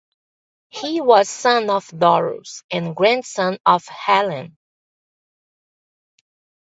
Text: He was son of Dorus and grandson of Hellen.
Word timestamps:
He 0.69 0.99
was 0.99 1.29
son 1.29 1.69
of 1.69 1.85
Dorus 1.89 2.63
and 2.71 2.95
grandson 2.95 3.59
of 3.67 3.85
Hellen. 3.85 4.57